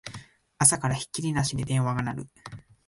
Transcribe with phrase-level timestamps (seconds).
[0.57, 2.29] 朝からひっきりなしに電話が鳴る